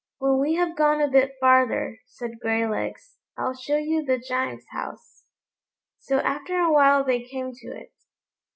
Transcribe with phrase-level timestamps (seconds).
[0.17, 5.25] "When we have gone a bit farther," said Graylegs, "I'll show you the Giant's house."
[5.99, 7.93] So after a while they came to it.